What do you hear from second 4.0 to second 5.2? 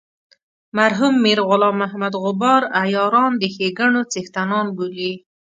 څښتنان بولي.